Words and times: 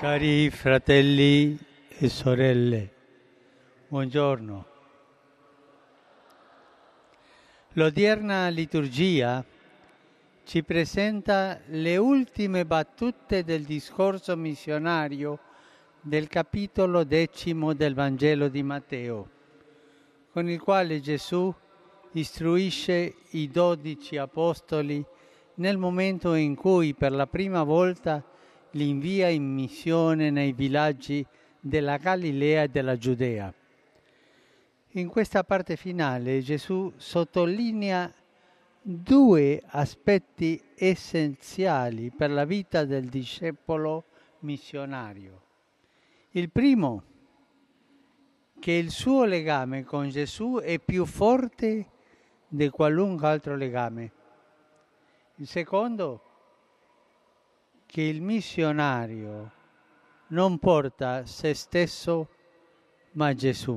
Cari 0.00 0.48
fratelli 0.48 1.58
e 1.98 2.08
sorelle, 2.08 2.90
buongiorno. 3.86 4.66
L'odierna 7.74 8.48
liturgia 8.48 9.44
ci 10.44 10.62
presenta 10.62 11.60
le 11.66 11.98
ultime 11.98 12.64
battute 12.64 13.44
del 13.44 13.64
discorso 13.64 14.34
missionario 14.38 15.38
del 16.00 16.28
capitolo 16.28 17.04
decimo 17.04 17.74
del 17.74 17.92
Vangelo 17.92 18.48
di 18.48 18.62
Matteo, 18.62 19.28
con 20.32 20.48
il 20.48 20.62
quale 20.62 21.00
Gesù 21.00 21.54
istruisce 22.12 23.16
i 23.32 23.50
dodici 23.50 24.16
apostoli 24.16 25.04
nel 25.56 25.76
momento 25.76 26.32
in 26.32 26.54
cui 26.54 26.94
per 26.94 27.12
la 27.12 27.26
prima 27.26 27.64
volta 27.64 28.24
li 28.72 28.88
invia 28.88 29.28
in 29.28 29.52
missione 29.52 30.30
nei 30.30 30.52
villaggi 30.52 31.24
della 31.58 31.96
Galilea 31.96 32.62
e 32.64 32.68
della 32.68 32.96
Giudea. 32.96 33.52
In 34.94 35.08
questa 35.08 35.44
parte 35.44 35.76
finale 35.76 36.40
Gesù 36.40 36.92
sottolinea 36.96 38.12
due 38.82 39.62
aspetti 39.66 40.60
essenziali 40.74 42.10
per 42.10 42.30
la 42.30 42.44
vita 42.44 42.84
del 42.84 43.08
discepolo 43.08 44.04
missionario. 44.40 45.42
Il 46.30 46.50
primo, 46.50 47.04
che 48.58 48.72
il 48.72 48.90
suo 48.90 49.24
legame 49.24 49.84
con 49.84 50.08
Gesù 50.08 50.60
è 50.62 50.78
più 50.78 51.04
forte 51.04 51.86
di 52.48 52.68
qualunque 52.68 53.28
altro 53.28 53.56
legame. 53.56 54.12
Il 55.36 55.46
secondo, 55.46 56.22
che 57.90 58.02
il 58.02 58.22
missionario 58.22 59.50
non 60.28 60.60
porta 60.60 61.26
se 61.26 61.54
stesso 61.54 62.28
ma 63.14 63.34
Gesù. 63.34 63.76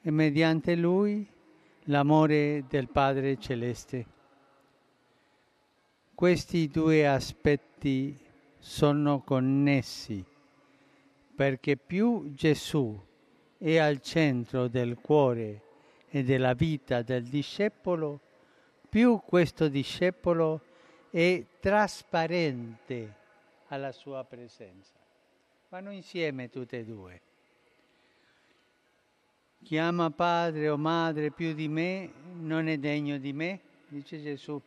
E 0.00 0.10
mediante 0.12 0.76
lui 0.76 1.28
l'amore 1.86 2.64
del 2.68 2.88
Padre 2.88 3.36
Celeste. 3.38 4.06
Questi 6.14 6.68
due 6.68 7.08
aspetti 7.08 8.16
sono 8.56 9.22
connessi 9.22 10.24
perché 11.34 11.76
più 11.76 12.32
Gesù 12.34 12.96
è 13.58 13.78
al 13.78 14.00
centro 14.00 14.68
del 14.68 14.96
cuore 15.00 15.62
e 16.08 16.22
della 16.22 16.54
vita 16.54 17.02
del 17.02 17.24
discepolo, 17.24 18.20
più 18.88 19.20
questo 19.26 19.66
discepolo 19.66 20.68
è 21.10 21.44
trasparente 21.58 23.14
alla 23.68 23.92
sua 23.92 24.24
presenza. 24.24 24.92
Vanno 25.68 25.90
insieme 25.90 26.48
tutte 26.48 26.78
e 26.78 26.84
due. 26.84 27.20
Chi 29.62 29.76
ama 29.76 30.10
padre 30.10 30.68
o 30.68 30.76
madre 30.76 31.30
più 31.30 31.52
di 31.52 31.68
me 31.68 32.10
non 32.38 32.66
è 32.68 32.78
degno 32.78 33.18
di 33.18 33.32
me, 33.32 33.60
dice 33.88 34.20
Gesù. 34.22 34.60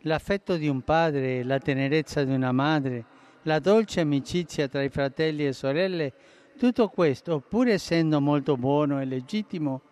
L'affetto 0.00 0.56
di 0.56 0.68
un 0.68 0.82
padre, 0.82 1.44
la 1.44 1.58
tenerezza 1.58 2.24
di 2.24 2.32
una 2.32 2.52
madre, 2.52 3.04
la 3.42 3.58
dolce 3.58 4.00
amicizia 4.00 4.68
tra 4.68 4.82
i 4.82 4.88
fratelli 4.88 5.46
e 5.46 5.52
sorelle, 5.52 6.12
tutto 6.58 6.88
questo, 6.88 7.40
pur 7.40 7.68
essendo 7.68 8.20
molto 8.20 8.56
buono 8.56 9.00
e 9.00 9.04
legittimo, 9.04 9.82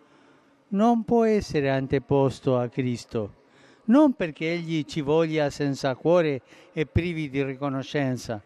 non 0.68 1.04
può 1.04 1.24
essere 1.24 1.70
anteposto 1.70 2.58
a 2.58 2.68
Cristo, 2.68 3.43
non 3.86 4.14
perché 4.14 4.52
Egli 4.52 4.84
ci 4.84 5.00
voglia 5.00 5.50
senza 5.50 5.94
cuore 5.94 6.40
e 6.72 6.86
privi 6.86 7.28
di 7.28 7.42
riconoscenza, 7.42 8.42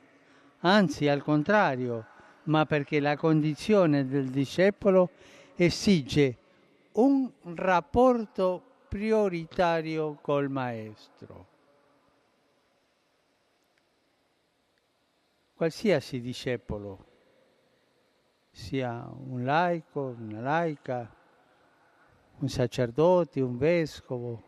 anzi 0.61 1.09
al 1.09 1.23
contrario, 1.23 2.07
ma 2.45 2.67
perché 2.67 2.99
la 2.99 3.17
condizione 3.17 4.07
del 4.07 4.31
discepolo 4.31 5.11
esige 5.55 6.37
un 6.93 7.31
rapporto 7.55 8.63
prioritario 8.89 10.19
col 10.21 10.49
Maestro. 10.49 11.47
Qualsiasi 15.55 16.21
discepolo, 16.21 17.05
sia 18.51 19.09
un 19.13 19.45
laico, 19.45 20.17
una 20.19 20.41
laica, 20.41 21.15
un 22.39 22.49
sacerdote, 22.49 23.41
un 23.41 23.59
vescovo, 23.59 24.48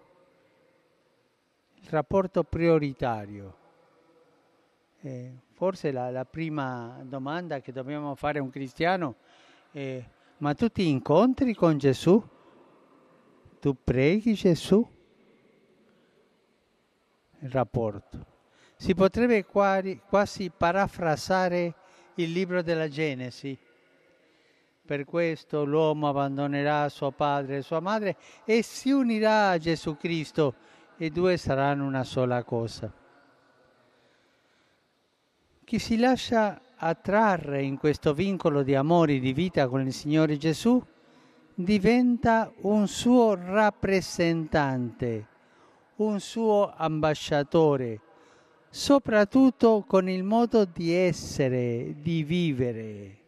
il 1.81 1.89
rapporto 1.89 2.45
prioritario. 2.45 3.57
Eh, 5.01 5.33
forse 5.53 5.91
la, 5.93 6.11
la, 6.11 6.25
prima 6.25 7.01
domanda 7.03 7.61
che 7.61 7.73
dobbiamo 7.73 8.15
fare 8.15 8.39
a 8.39 8.43
un 8.43 8.51
cristiano 8.51 9.17
è 9.71 10.05
ma 10.41 10.55
tu 10.55 10.69
ti 10.69 10.89
incontri 10.89 11.55
con 11.55 11.77
Gesù? 11.77 12.23
Tu 13.61 13.77
preghi 13.85 14.33
Gesù? 14.33 14.87
Il 17.41 17.51
rapporto. 17.51 18.27
Si 18.77 18.95
potrebbe 18.95 19.45
quasi 19.45 20.51
parafrasare 20.57 21.75
il 22.15 22.33
libro 22.33 22.63
della 22.63 22.89
Genesi. 22.89 23.57
Per 24.87 25.05
questo 25.05 25.65
l'uomo 25.65 26.09
abbandonerà 26.09 26.89
suo 26.89 27.11
padre 27.11 27.59
e 27.59 27.63
sua 27.63 27.81
madre 27.81 28.17
e 28.47 28.63
si 28.63 28.91
unirà 28.91 29.51
a 29.51 29.59
Gesù 29.59 29.99
Cristo 29.99 30.55
e 31.03 31.09
due 31.09 31.39
saranno 31.39 31.87
una 31.87 32.05
sola 32.05 32.45
cosa. 32.45 32.93
Chi 35.65 35.79
si 35.79 35.97
lascia 35.97 36.61
attrarre 36.77 37.63
in 37.63 37.79
questo 37.79 38.13
vincolo 38.13 38.63
di 38.63 38.75
amore 38.75 39.15
e 39.15 39.19
di 39.19 39.33
vita 39.33 39.67
con 39.67 39.81
il 39.81 39.95
Signore 39.95 40.37
Gesù 40.37 40.79
diventa 41.55 42.53
un 42.63 42.87
suo 42.87 43.35
rappresentante, 43.35 45.27
un 45.97 46.21
suo 46.21 46.71
ambasciatore, 46.77 48.01
soprattutto 48.69 49.83
con 49.87 50.07
il 50.07 50.23
modo 50.23 50.67
di 50.67 50.93
essere, 50.93 51.95
di 51.99 52.23
vivere. 52.25 53.19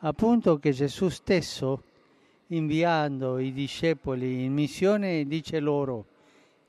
Appunto 0.00 0.58
che 0.58 0.72
Gesù 0.72 1.08
stesso, 1.08 1.82
inviando 2.52 3.38
i 3.38 3.52
discepoli 3.52 4.44
in 4.44 4.52
missione, 4.52 5.26
dice 5.26 5.60
loro, 5.60 6.06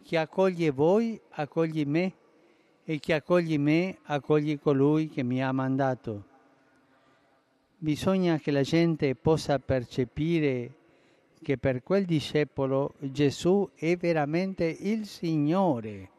chi 0.03 0.15
accoglie 0.15 0.71
voi, 0.71 1.19
accoglie 1.31 1.85
me 1.85 2.13
e 2.83 2.99
chi 2.99 3.13
accoglie 3.13 3.57
me 3.57 3.97
accoglie 4.03 4.59
colui 4.59 5.09
che 5.09 5.23
mi 5.23 5.43
ha 5.43 5.51
mandato. 5.51 6.25
Bisogna 7.77 8.37
che 8.37 8.51
la 8.51 8.61
gente 8.61 9.15
possa 9.15 9.57
percepire 9.59 10.75
che 11.41 11.57
per 11.57 11.81
quel 11.81 12.05
discepolo 12.05 12.93
Gesù 12.99 13.67
è 13.73 13.95
veramente 13.95 14.65
il 14.65 15.07
Signore, 15.07 16.09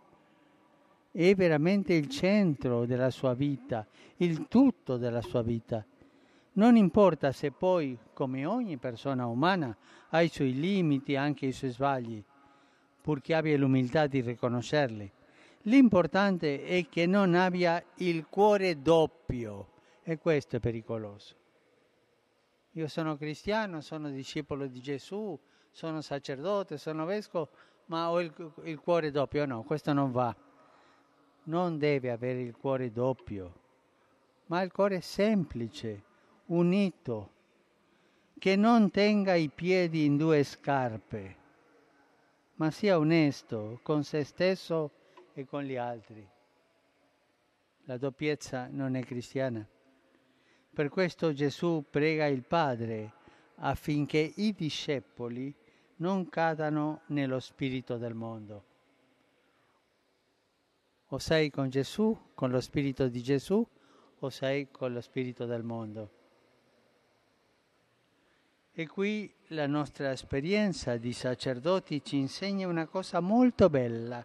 è 1.12 1.34
veramente 1.34 1.94
il 1.94 2.08
centro 2.08 2.84
della 2.84 3.10
sua 3.10 3.34
vita, 3.34 3.86
il 4.16 4.48
tutto 4.48 4.96
della 4.96 5.22
sua 5.22 5.42
vita. 5.42 5.84
Non 6.54 6.76
importa 6.76 7.32
se 7.32 7.50
poi, 7.50 7.98
come 8.12 8.44
ogni 8.44 8.76
persona 8.76 9.26
umana, 9.26 9.76
ha 10.10 10.20
i 10.20 10.28
suoi 10.28 10.54
limiti, 10.54 11.16
anche 11.16 11.46
i 11.46 11.52
suoi 11.52 11.70
sbagli, 11.70 12.22
purché 13.00 13.34
abbia 13.34 13.56
l'umiltà 13.56 14.06
di 14.06 14.20
riconoscerli 14.20 15.10
L'importante 15.66 16.64
è 16.64 16.88
che 16.88 17.06
non 17.06 17.34
abbia 17.34 17.82
il 17.96 18.26
cuore 18.26 18.82
doppio 18.82 19.68
e 20.02 20.18
questo 20.18 20.56
è 20.56 20.60
pericoloso. 20.60 21.36
Io 22.72 22.88
sono 22.88 23.16
cristiano, 23.16 23.80
sono 23.80 24.10
discepolo 24.10 24.66
di 24.66 24.80
Gesù, 24.80 25.38
sono 25.70 26.00
sacerdote, 26.00 26.78
sono 26.78 27.04
vescovo, 27.04 27.50
ma 27.86 28.10
ho 28.10 28.20
il, 28.20 28.32
il 28.64 28.80
cuore 28.80 29.12
doppio. 29.12 29.46
No, 29.46 29.62
questo 29.62 29.92
non 29.92 30.10
va. 30.10 30.34
Non 31.44 31.78
deve 31.78 32.10
avere 32.10 32.40
il 32.40 32.56
cuore 32.56 32.90
doppio, 32.90 33.52
ma 34.46 34.62
il 34.62 34.72
cuore 34.72 35.00
semplice, 35.00 36.02
unito, 36.52 37.30
che 38.38 38.56
non 38.56 38.90
tenga 38.90 39.34
i 39.34 39.48
piedi 39.48 40.04
in 40.04 40.16
due 40.16 40.42
scarpe, 40.42 41.36
ma 42.56 42.70
sia 42.70 42.98
onesto 42.98 43.80
con 43.82 44.04
se 44.04 44.22
stesso 44.24 44.90
e 45.32 45.46
con 45.46 45.62
gli 45.62 45.76
altri. 45.76 46.28
La 47.84 47.96
doppiezza 47.96 48.68
non 48.70 48.96
è 48.96 49.02
cristiana. 49.02 49.66
Per 50.74 50.88
questo 50.88 51.32
Gesù 51.32 51.84
prega 51.88 52.26
il 52.26 52.42
Padre 52.42 53.12
affinché 53.56 54.32
i 54.36 54.52
discepoli 54.52 55.54
non 55.96 56.28
cadano 56.28 57.02
nello 57.06 57.40
spirito 57.40 57.96
del 57.96 58.14
mondo. 58.14 58.64
O 61.08 61.18
sei 61.18 61.50
con 61.50 61.70
Gesù, 61.70 62.16
con 62.34 62.50
lo 62.50 62.60
spirito 62.60 63.08
di 63.08 63.22
Gesù, 63.22 63.66
o 64.18 64.30
sei 64.30 64.70
con 64.70 64.92
lo 64.92 65.00
spirito 65.00 65.46
del 65.46 65.62
mondo. 65.62 66.20
E 68.74 68.86
qui 68.86 69.32
la 69.48 69.66
nostra 69.66 70.12
esperienza 70.12 70.96
di 70.96 71.12
sacerdoti 71.12 72.02
ci 72.02 72.16
insegna 72.16 72.66
una 72.66 72.86
cosa 72.86 73.20
molto 73.20 73.68
bella 73.68 74.24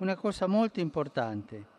una 0.00 0.16
cosa 0.16 0.46
molto 0.46 0.80
importante, 0.80 1.78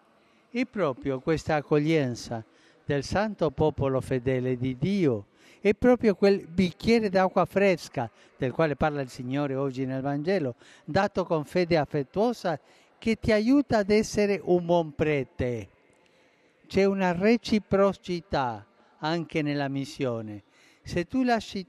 E 0.51 0.65
proprio 0.65 1.19
questa 1.19 1.55
accoglienza 1.55 2.43
del 2.83 3.03
santo 3.03 3.51
popolo 3.51 4.01
fedele 4.01 4.57
di 4.57 4.77
Dio 4.77 5.27
è 5.61 5.73
proprio 5.73 6.13
quel 6.15 6.45
bicchiere 6.45 7.09
d'acqua 7.09 7.45
fresca 7.45 8.09
del 8.37 8.51
quale 8.51 8.75
parla 8.75 9.01
il 9.01 9.09
Signore 9.09 9.55
oggi 9.55 9.85
nel 9.85 10.01
Vangelo, 10.01 10.55
dato 10.83 11.23
con 11.23 11.45
fede 11.45 11.77
affettuosa, 11.77 12.59
che 12.97 13.15
ti 13.15 13.31
aiuta 13.31 13.77
ad 13.77 13.89
essere 13.89 14.41
un 14.43 14.65
buon 14.65 14.93
prete. 14.93 15.69
C'è 16.67 16.83
una 16.83 17.13
reciprocità 17.13 18.65
anche 18.99 19.41
nella 19.41 19.69
missione. 19.69 20.43
Se 20.83 21.07
tu 21.07 21.23
lasci 21.23 21.65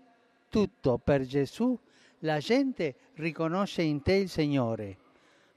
tutto 0.52 0.98
per 1.02 1.24
Gesù, 1.24 1.78
la 2.18 2.36
gente 2.36 2.94
riconosce 3.14 3.80
in 3.80 4.02
te 4.02 4.12
il 4.12 4.28
Signore, 4.28 4.98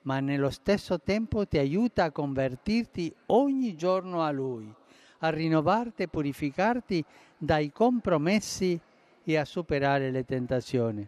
ma 0.03 0.21
nello 0.21 0.50
stesso 0.50 1.01
tempo 1.01 1.45
ti 1.45 1.57
aiuta 1.57 2.06
a 2.06 2.12
convertirti 2.12 3.13
ogni 3.25 3.75
giorno 3.75 4.21
a 4.21 4.31
Lui, 4.31 4.74
a 5.19 5.30
rinnovarti 5.30 6.03
e 6.03 6.07
purificarti 6.07 7.03
dai 7.38 7.74
compromessi 7.74 8.80
e 9.25 9.38
a 9.38 9.44
superare 9.44 10.12
le 10.12 10.24
tentazioni. 10.24 11.06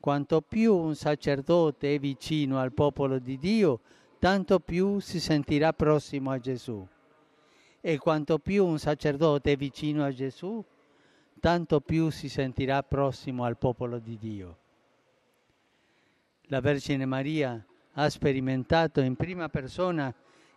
Quanto 0.00 0.40
più 0.40 0.74
un 0.74 0.94
sacerdote 0.94 1.94
è 1.94 1.98
vicino 1.98 2.58
al 2.58 2.72
popolo 2.72 3.18
di 3.18 3.36
Dio, 3.36 3.80
tanto 4.18 4.60
più 4.60 4.98
si 4.98 5.20
sentirà 5.20 5.74
prossimo 5.74 6.30
a 6.30 6.38
Gesù. 6.38 6.86
E 7.82 7.98
quanto 7.98 8.38
più 8.38 8.64
un 8.64 8.78
sacerdote 8.78 9.52
è 9.52 9.56
vicino 9.56 10.04
a 10.04 10.10
Gesù, 10.10 10.64
tanto 11.44 11.82
più 11.82 12.08
si 12.08 12.30
sentirà 12.30 12.82
prossimo 12.82 13.44
al 13.44 13.58
popolo 13.58 13.98
di 13.98 14.16
Dio. 14.16 14.56
La 16.44 16.60
Vergine 16.60 17.04
Maria 17.04 17.62
ha 17.92 18.08
sperimentato 18.08 19.02
in 19.02 19.14
prima 19.14 19.50
persona 19.50 20.10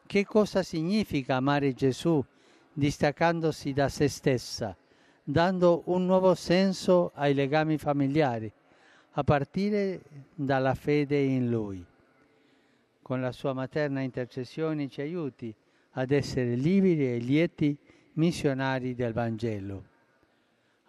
che 0.05 0.25
cosa 0.25 0.63
significa 0.63 1.35
amare 1.35 1.73
Gesù 1.73 2.23
distaccandosi 2.71 3.73
da 3.73 3.89
se 3.89 4.07
stessa, 4.07 4.77
dando 5.25 5.81
un 5.87 6.05
nuovo 6.05 6.35
senso 6.35 7.11
ai 7.15 7.33
legami 7.33 7.77
familiari, 7.77 8.49
a 9.11 9.23
partire 9.25 9.99
dalla 10.33 10.73
fede 10.73 11.19
in 11.19 11.49
Lui. 11.49 11.85
Con 13.01 13.19
la 13.19 13.33
sua 13.33 13.51
materna 13.51 13.99
intercessione 13.99 14.87
ci 14.87 15.01
aiuti 15.01 15.53
ad 15.91 16.11
essere 16.11 16.55
liberi 16.55 17.11
e 17.11 17.17
lieti 17.17 17.77
missionari 18.13 18.95
del 18.95 19.11
Vangelo. 19.11 19.95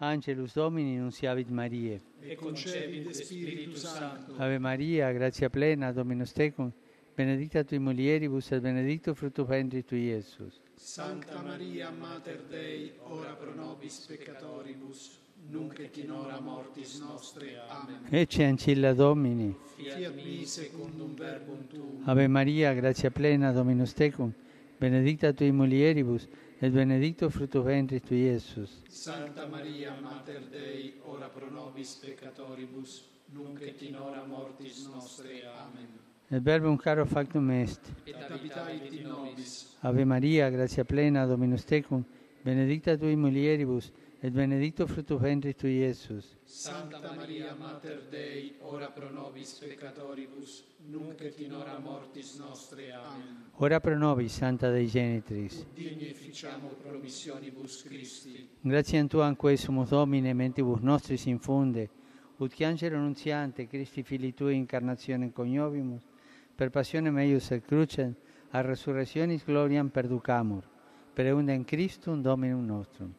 Angelus 0.01 0.55
Domini, 0.55 0.97
nunciavit 0.97 1.49
Mariae. 1.49 2.01
E 2.21 2.37
concepit 2.37 3.11
Spiritus 3.11 3.85
Sancto. 3.85 4.35
Ave 4.37 4.59
Maria, 4.59 5.11
gratia 5.13 5.51
plena, 5.51 5.91
Dominus 5.93 6.33
tecum, 6.33 6.71
benedicta 7.17 7.65
tui 7.65 7.79
mulieribus 7.79 8.53
et 8.53 8.61
benedictus 8.61 9.17
fructus 9.17 9.47
ventris 9.47 9.85
tui, 9.85 10.05
Iesus. 10.05 10.61
Santa 10.77 11.43
Maria, 11.43 11.91
Mater 11.91 12.45
Dei, 12.49 12.93
ora 13.09 13.35
pro 13.35 13.53
nobis 13.53 14.07
peccatoribus, 14.07 15.19
nunc 15.51 15.81
et 15.81 15.97
in 15.97 16.13
hora 16.13 16.39
mortis 16.39 17.01
nostre. 17.01 17.59
Amen. 17.69 18.07
Ecce 18.09 18.45
ancilla 18.45 18.93
Domini. 18.93 19.53
Fiat 19.75 20.15
mi 20.15 20.45
secundum 20.45 21.15
verbum 21.17 21.67
tuum. 21.67 22.03
Ave 22.05 22.29
Maria, 22.29 22.73
gratia 22.73 23.11
plena, 23.11 23.51
Dominus 23.51 23.95
tecum, 23.95 24.33
benedicta 24.79 25.33
tui 25.33 25.53
mulieribus, 25.53 26.29
et 26.61 26.71
benedictus 26.71 27.33
fructus 27.33 27.65
ventris 27.65 28.03
tui, 28.03 28.25
Iesus. 28.27 28.83
Santa 28.89 29.47
Maria, 29.47 29.95
Mater 30.03 30.43
Dei, 30.51 30.95
ora 31.05 31.29
pro 31.29 31.51
nobis 31.51 31.95
peccatoribus, 32.03 33.05
nunc 33.33 33.61
et 33.63 33.83
in 33.83 33.97
hora 33.97 34.25
mortis 34.27 34.87
nostre. 34.87 35.43
Amen. 35.47 35.89
Et 36.31 36.43
verbum 36.43 36.77
caro 36.77 37.07
factum 37.07 37.51
est. 37.51 37.81
Et 38.07 38.15
habitavit 38.15 38.93
in 38.93 39.09
nobis. 39.09 39.77
Ave 39.83 40.05
Maria, 40.05 40.51
gratia 40.51 40.85
plena, 40.85 41.27
Dominus 41.27 41.65
tecum, 41.65 42.05
benedicta 42.45 42.97
tui 42.97 43.17
mulieribus, 43.17 43.93
et 44.21 44.33
benedictus 44.33 44.91
fructus 44.91 45.21
ventris 45.21 45.55
tui, 45.55 45.79
Iesus. 45.79 46.37
Santa 46.45 46.99
Maria, 47.15 47.55
Mater 47.55 48.03
Dei, 48.11 48.57
ora 48.61 48.89
pro 48.89 49.11
nobis 49.11 49.53
peccatoribus, 49.59 50.65
nunc 50.87 51.21
et 51.21 51.39
in 51.39 51.55
hora 51.55 51.79
mortis 51.79 52.37
nostre. 52.39 52.93
Amen. 52.93 53.51
Ora 53.57 53.79
pro 53.79 53.97
nobis, 53.97 54.33
Santa 54.33 54.71
Dei 54.71 54.87
Genitris. 54.87 55.65
Digni 55.73 56.09
efficiamur 56.09 56.75
promissionibus 56.75 57.83
Christi. 57.83 58.49
Gratiam 58.61 59.07
Tuam 59.07 59.37
quesumus 59.37 59.91
Domine, 59.91 60.33
mentibus 60.33 60.81
nostris 60.81 61.27
infunde, 61.27 61.89
ut 62.39 62.53
che 62.53 62.65
angelo 62.65 62.99
nunziante, 62.99 63.69
Christi 63.69 64.03
Fili 64.03 64.35
Tui, 64.35 64.57
incarnazione 64.57 65.33
coniovimus, 65.33 66.03
per 66.57 66.71
passione 66.71 67.11
meius 67.11 67.53
et 67.53 67.65
crucem, 67.65 68.15
a 68.51 68.63
resurrectionis 68.63 69.45
gloriam 69.45 69.91
perducamur, 69.91 70.65
per 71.15 71.27
eundem 71.27 71.65
Christum 71.65 72.21
Dominum 72.21 72.65
nostrum. 72.65 73.15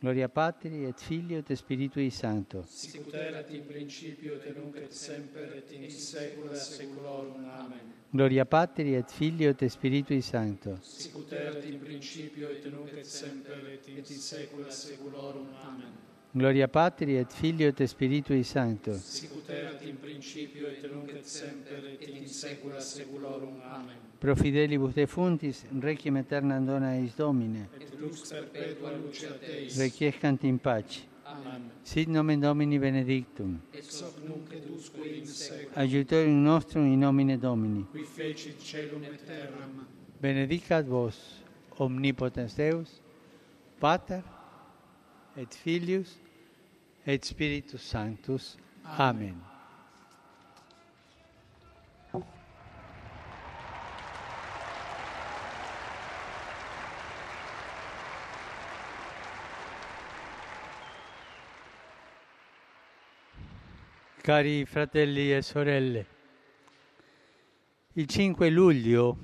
Gloria 0.00 0.30
Patri 0.30 0.86
et 0.86 0.98
Filio 0.98 1.42
et 1.46 1.54
Spiritui 1.54 2.08
Sancto. 2.10 2.64
Sicut 2.66 3.12
erat 3.12 3.50
in 3.50 3.66
principio 3.66 4.32
et 4.32 4.56
nunc 4.56 4.74
et 4.76 4.90
semper 4.90 5.58
et 5.58 5.72
in 5.72 5.90
saecula 5.90 6.54
saeculorum. 6.54 7.44
Amen. 7.44 7.92
Gloria 8.08 8.46
Patri 8.46 8.94
et 8.94 9.10
Filio 9.10 9.50
et 9.50 9.68
Spiritui 9.68 10.22
Sancto. 10.22 10.78
Sicut 10.80 11.32
erat 11.32 11.64
in 11.66 11.78
principio 11.80 12.48
et 12.48 12.64
nunc 12.72 12.96
et 12.96 13.04
semper 13.04 13.60
et 13.74 13.86
in 13.88 14.02
saecula 14.02 14.70
saeculorum. 14.70 15.48
Amen. 15.66 15.92
Gloria 16.32 16.68
Patri 16.68 17.18
et 17.18 17.30
Filio 17.30 17.68
et 17.68 17.86
Spiritui 17.86 18.42
Sancto. 18.42 18.94
Sicut 18.94 19.50
erat 19.50 19.82
in 19.82 19.98
principio 20.00 20.66
et 20.66 20.90
nunc 20.90 21.12
et 21.12 21.26
semper 21.26 21.84
et 22.00 22.08
in 22.08 22.26
saecula 22.26 22.80
saeculorum. 22.80 23.60
Amen. 23.60 24.09
Pro 24.20 24.36
fidelibus 24.36 24.94
defuntis, 24.94 25.64
requiem 25.80 26.16
aeternam 26.16 26.66
dona 26.66 26.94
eis 26.98 27.14
Domine. 27.16 27.70
Et 27.80 27.98
lux 27.98 28.28
perpetua 28.28 28.92
lucia 28.92 29.32
Teis. 29.40 29.78
Requiescant 29.78 30.44
in 30.44 30.58
pace. 30.58 31.08
Amen. 31.24 31.70
Sit 31.82 32.08
nomen 32.08 32.40
Domini 32.40 32.78
benedictum. 32.78 33.58
Ex 33.72 34.02
hoc 34.02 34.18
nunc 34.28 34.52
et 34.52 34.68
usque 34.68 35.00
in 35.00 35.24
seculum. 35.24 35.72
Aiutorium 35.74 36.42
nostrum 36.42 36.84
in 36.92 37.00
nomine 37.00 37.38
Domini. 37.38 37.86
Qui 37.92 38.04
fecit 38.04 38.60
celum 38.60 39.04
et 39.04 39.24
terram. 39.24 39.86
Benedicat 40.20 40.84
vos, 40.84 41.16
omnipotens 41.78 42.54
Deus, 42.54 43.00
Pater, 43.80 44.22
et 45.34 45.54
Filius, 45.54 46.18
et 47.06 47.24
Spiritus 47.24 47.80
Sanctus. 47.80 48.58
Amen. 48.84 48.98
Amen. 48.98 49.49
Cari 64.22 64.66
fratelli 64.66 65.32
e 65.32 65.40
sorelle, 65.40 66.06
il 67.94 68.06
5 68.06 68.50
luglio 68.50 69.16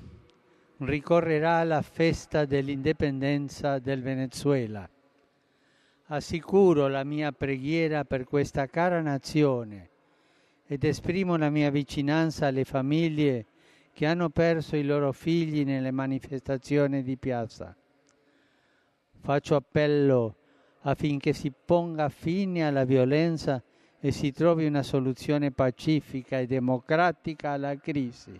ricorrerà 0.79 1.63
la 1.63 1.83
festa 1.83 2.45
dell'indipendenza 2.45 3.77
del 3.77 4.01
Venezuela. 4.01 4.89
Assicuro 6.07 6.87
la 6.87 7.03
mia 7.03 7.31
preghiera 7.31 8.05
per 8.05 8.23
questa 8.23 8.65
cara 8.65 8.99
nazione 8.99 9.89
ed 10.65 10.83
esprimo 10.83 11.37
la 11.37 11.51
mia 11.51 11.69
vicinanza 11.69 12.47
alle 12.47 12.63
famiglie 12.63 13.45
che 13.93 14.07
hanno 14.07 14.29
perso 14.29 14.75
i 14.75 14.83
loro 14.83 15.11
figli 15.11 15.63
nelle 15.63 15.91
manifestazioni 15.91 17.03
di 17.03 17.17
piazza. 17.17 17.77
Faccio 19.21 19.55
appello 19.55 20.35
affinché 20.81 21.33
si 21.33 21.51
ponga 21.51 22.09
fine 22.09 22.65
alla 22.65 22.83
violenza 22.83 23.61
e 23.99 24.11
si 24.11 24.31
trovi 24.31 24.65
una 24.65 24.83
soluzione 24.83 25.51
pacifica 25.51 26.39
e 26.39 26.47
democratica 26.47 27.51
alla 27.51 27.75
crisi. 27.77 28.39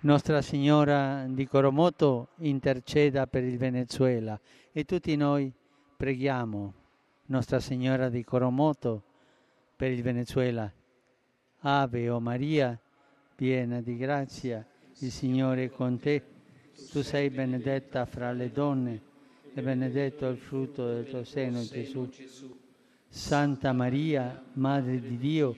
Nostra 0.00 0.40
Signora 0.40 1.24
di 1.26 1.48
Coromoto 1.48 2.28
interceda 2.36 3.26
per 3.26 3.42
il 3.42 3.58
Venezuela 3.58 4.38
e 4.70 4.84
tutti 4.84 5.16
noi 5.16 5.52
preghiamo 5.96 6.74
Nostra 7.26 7.58
Signora 7.58 8.08
di 8.08 8.22
Coromoto 8.22 9.02
per 9.74 9.90
il 9.90 10.02
Venezuela. 10.02 10.70
Ave 11.60 12.08
o 12.08 12.20
Maria, 12.20 12.78
piena 13.34 13.80
di 13.80 13.96
grazia, 13.96 14.64
il 14.98 15.10
Signore 15.10 15.64
è 15.64 15.70
con 15.70 15.98
te. 15.98 16.35
Tu 16.90 17.02
sei 17.02 17.30
benedetta 17.30 18.04
fra 18.04 18.32
le 18.32 18.52
donne 18.52 19.00
e 19.54 19.62
benedetto 19.62 20.28
il 20.28 20.36
frutto 20.36 20.86
del 20.86 21.08
tuo 21.08 21.24
seno, 21.24 21.62
Gesù. 21.62 22.06
Santa 23.08 23.72
Maria, 23.72 24.44
Madre 24.52 25.00
di 25.00 25.16
Dio, 25.16 25.56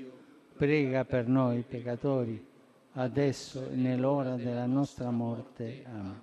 prega 0.56 1.04
per 1.04 1.26
noi 1.26 1.62
peccatori, 1.62 2.44
adesso 2.92 3.68
e 3.68 3.74
nell'ora 3.74 4.36
della 4.36 4.66
nostra 4.66 5.10
morte. 5.10 5.82
Amen. 5.86 6.20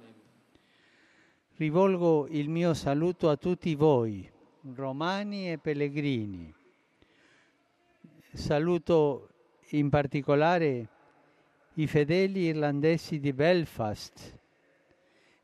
Rivolgo 1.57 2.27
il 2.29 2.47
mio 2.47 2.73
saluto 2.73 3.29
a 3.29 3.35
tutti 3.35 3.75
voi, 3.75 4.29
romani 4.73 5.51
e 5.51 5.57
pellegrini. 5.57 6.53
Saluto 8.31 9.29
in 9.71 9.89
particolare 9.89 10.87
i 11.73 11.87
fedeli 11.87 12.43
irlandesi 12.43 13.19
di 13.19 13.33
Belfast 13.33 14.43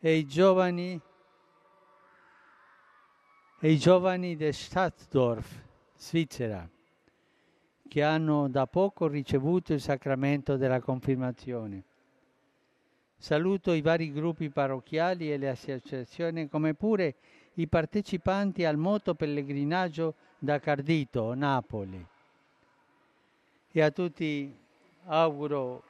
e 0.03 0.15
i 0.15 0.25
giovani, 0.25 0.99
e 3.59 3.71
i 3.71 3.77
giovani 3.77 4.35
di 4.35 4.51
Stadtdorf, 4.51 5.61
Svizzera, 5.95 6.67
che 7.87 8.03
hanno 8.03 8.47
da 8.47 8.65
poco 8.65 9.07
ricevuto 9.07 9.73
il 9.73 9.79
sacramento 9.79 10.57
della 10.57 10.79
confermazione. 10.79 11.83
Saluto 13.15 13.73
i 13.73 13.81
vari 13.81 14.11
gruppi 14.11 14.49
parrocchiali 14.49 15.31
e 15.31 15.37
le 15.37 15.49
associazioni, 15.49 16.49
come 16.49 16.73
pure 16.73 17.13
i 17.55 17.67
partecipanti 17.67 18.65
al 18.65 18.77
moto 18.77 19.13
pellegrinaggio 19.13 20.15
da 20.39 20.59
Cardito, 20.59 21.35
Napoli. 21.35 22.03
E 23.71 23.81
a 23.81 23.91
tutti 23.91 24.51
auguro 25.05 25.83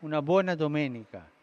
una 0.00 0.22
buona 0.22 0.54
domenica. 0.54 1.38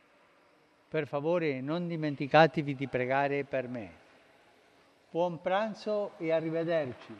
Per 0.90 1.06
favore 1.06 1.60
non 1.60 1.86
dimenticatevi 1.88 2.74
di 2.74 2.88
pregare 2.88 3.44
per 3.44 3.68
me. 3.68 3.90
Buon 5.12 5.42
pranzo 5.42 6.12
e 6.18 6.32
arrivederci. 6.32 7.14